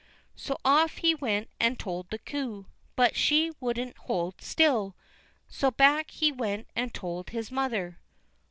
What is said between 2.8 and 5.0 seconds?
but she wouldn't hold still,